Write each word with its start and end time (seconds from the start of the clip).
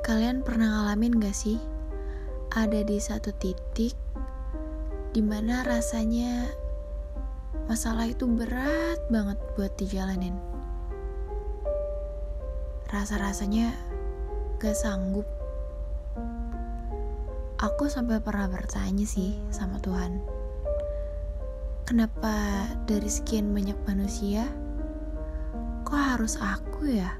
Kalian 0.00 0.42
pernah 0.42 0.68
ngalamin 0.70 1.20
gak 1.22 1.36
sih? 1.36 1.60
Ada 2.50 2.82
di 2.82 2.98
satu 2.98 3.30
titik 3.36 3.94
di 5.10 5.22
mana 5.22 5.62
rasanya 5.66 6.50
masalah 7.70 8.10
itu 8.10 8.26
berat 8.26 8.98
banget 9.10 9.38
buat 9.54 9.70
dijalanin. 9.78 10.34
Rasa-rasanya 12.90 13.70
gak 14.58 14.74
sanggup. 14.74 15.26
Aku 17.60 17.86
sampai 17.86 18.18
pernah 18.18 18.50
bertanya 18.50 19.06
sih 19.06 19.38
sama 19.54 19.78
Tuhan. 19.78 20.18
Kenapa 21.86 22.66
dari 22.86 23.10
sekian 23.10 23.50
banyak 23.54 23.78
manusia, 23.86 24.46
kok 25.86 25.98
harus 25.98 26.38
aku 26.38 26.86
ya? 26.86 27.14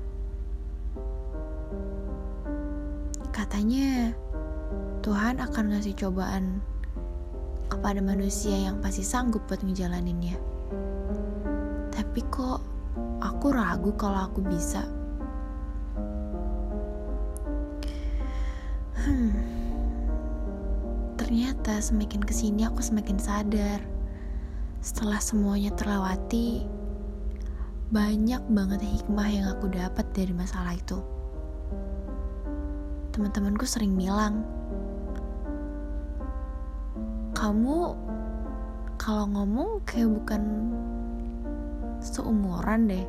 Katanya 3.41 4.13
Tuhan 5.01 5.41
akan 5.41 5.73
ngasih 5.73 5.97
cobaan 5.97 6.61
kepada 7.73 8.05
manusia 8.05 8.53
yang 8.53 8.85
pasti 8.85 9.01
sanggup 9.01 9.49
buat 9.49 9.65
ngejalaninnya. 9.65 10.37
Tapi 11.89 12.21
kok 12.29 12.61
aku 13.25 13.47
ragu 13.49 13.97
kalau 13.97 14.29
aku 14.29 14.45
bisa. 14.45 14.85
Hmm. 19.09 19.33
Ternyata 21.17 21.81
semakin 21.81 22.21
ke 22.21 22.37
sini 22.37 22.69
aku 22.69 22.85
semakin 22.85 23.17
sadar. 23.17 23.81
Setelah 24.85 25.17
semuanya 25.17 25.73
terlewati, 25.81 26.69
banyak 27.89 28.45
banget 28.53 28.85
hikmah 28.85 29.29
yang 29.33 29.49
aku 29.49 29.73
dapat 29.73 30.05
dari 30.13 30.37
masalah 30.37 30.77
itu 30.77 31.01
teman-temanku 33.11 33.67
sering 33.67 33.99
bilang, 33.99 34.47
kamu 37.35 37.95
kalau 39.01 39.25
ngomong 39.33 39.83
kayak 39.89 40.13
bukan 40.13 40.43
seumuran 42.05 42.87
deh. 42.87 43.07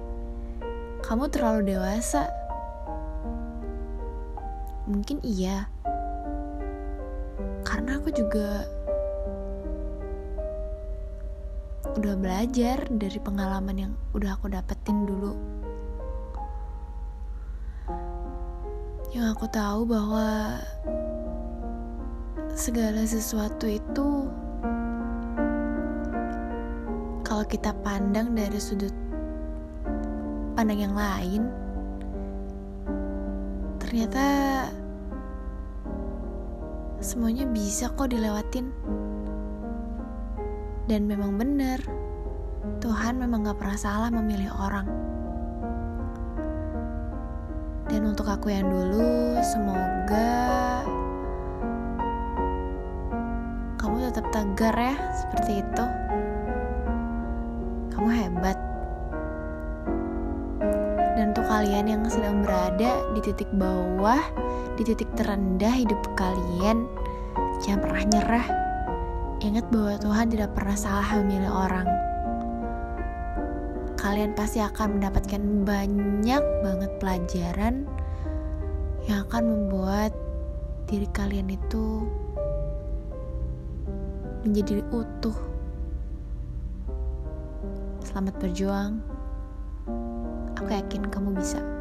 Kamu 1.04 1.28
terlalu 1.28 1.76
dewasa. 1.76 2.32
Mungkin 4.88 5.20
iya. 5.22 5.68
Karena 7.68 8.00
aku 8.00 8.10
juga 8.16 8.66
udah 11.92 12.16
belajar 12.16 12.88
dari 12.88 13.20
pengalaman 13.20 13.76
yang 13.76 13.94
udah 14.16 14.40
aku 14.40 14.48
dapetin 14.48 15.04
dulu. 15.04 15.36
Yang 19.12 19.36
aku 19.36 19.46
tahu 19.52 19.84
bahwa 19.84 20.56
segala 22.56 23.04
sesuatu 23.04 23.68
itu 23.68 24.32
kalau 27.28 27.44
kita 27.44 27.76
pandang 27.84 28.32
dari 28.32 28.56
sudut 28.56 28.96
pandang 30.56 30.80
yang 30.80 30.96
lain 30.96 31.52
ternyata 33.84 34.24
semuanya 37.04 37.44
bisa 37.52 37.92
kok 37.92 38.16
dilewatin. 38.16 38.72
Dan 40.88 41.04
memang 41.12 41.36
benar 41.36 41.84
Tuhan 42.80 43.20
memang 43.20 43.44
gak 43.44 43.60
pernah 43.60 43.76
salah 43.76 44.08
memilih 44.08 44.56
orang 44.56 45.11
dan 47.92 48.08
untuk 48.08 48.24
aku 48.32 48.48
yang 48.48 48.72
dulu, 48.72 49.36
semoga 49.44 50.80
kamu 53.76 54.08
tetap 54.08 54.32
tegar 54.32 54.72
ya, 54.80 54.96
seperti 55.12 55.60
itu. 55.60 55.86
Kamu 57.92 58.08
hebat. 58.08 58.56
Dan 61.20 61.36
untuk 61.36 61.44
kalian 61.44 61.92
yang 61.92 62.02
sedang 62.08 62.40
berada 62.40 63.04
di 63.12 63.20
titik 63.20 63.52
bawah, 63.60 64.24
di 64.80 64.88
titik 64.88 65.12
terendah 65.20 65.76
hidup 65.76 66.00
kalian, 66.16 66.88
jangan 67.60 67.84
pernah 67.84 68.04
nyerah. 68.08 68.48
Ingat 69.44 69.68
bahwa 69.68 70.00
Tuhan 70.00 70.32
tidak 70.32 70.56
pernah 70.56 70.78
salah 70.80 71.12
memilih 71.20 71.52
orang 71.52 72.11
kalian 74.12 74.36
pasti 74.36 74.60
akan 74.60 75.00
mendapatkan 75.00 75.40
banyak 75.64 76.44
banget 76.68 76.92
pelajaran 77.00 77.88
yang 79.08 79.24
akan 79.24 79.44
membuat 79.48 80.12
diri 80.84 81.08
kalian 81.16 81.48
itu 81.48 82.04
menjadi 84.44 84.84
utuh. 84.92 85.40
Selamat 88.04 88.36
berjuang. 88.44 89.00
Aku 90.60 90.68
yakin 90.68 91.08
kamu 91.08 91.32
bisa. 91.32 91.81